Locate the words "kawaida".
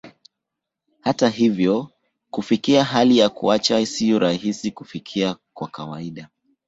5.67-6.29